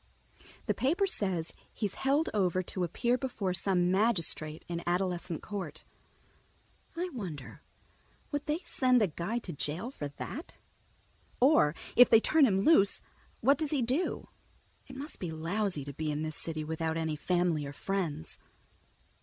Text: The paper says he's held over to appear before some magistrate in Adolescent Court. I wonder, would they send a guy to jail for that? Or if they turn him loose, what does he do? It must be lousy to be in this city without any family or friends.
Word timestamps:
The 0.65 0.73
paper 0.73 1.05
says 1.05 1.53
he's 1.71 1.93
held 1.93 2.27
over 2.33 2.63
to 2.63 2.83
appear 2.83 3.19
before 3.19 3.53
some 3.53 3.91
magistrate 3.91 4.65
in 4.67 4.81
Adolescent 4.87 5.43
Court. 5.43 5.85
I 6.97 7.09
wonder, 7.09 7.61
would 8.31 8.47
they 8.47 8.57
send 8.63 9.03
a 9.03 9.07
guy 9.07 9.37
to 9.37 9.53
jail 9.53 9.91
for 9.91 10.07
that? 10.07 10.57
Or 11.39 11.75
if 11.95 12.09
they 12.09 12.19
turn 12.19 12.47
him 12.47 12.61
loose, 12.61 13.03
what 13.41 13.59
does 13.59 13.69
he 13.69 13.83
do? 13.83 14.29
It 14.87 14.95
must 14.95 15.19
be 15.19 15.29
lousy 15.29 15.85
to 15.85 15.93
be 15.93 16.09
in 16.09 16.23
this 16.23 16.35
city 16.35 16.63
without 16.63 16.97
any 16.97 17.15
family 17.15 17.63
or 17.67 17.71
friends. 17.71 18.39